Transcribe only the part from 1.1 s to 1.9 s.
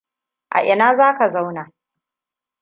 zauna?